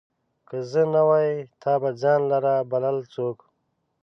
که 0.47 0.57
زه 0.71 0.81
نه 0.93 1.01
وای، 1.07 1.31
تا 1.61 1.73
به 1.81 1.89
ځان 2.01 2.21
لره 2.31 2.53
بلل 2.71 2.97
څوک 3.13 3.37